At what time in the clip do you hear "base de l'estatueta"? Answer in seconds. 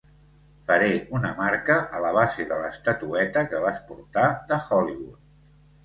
2.17-3.47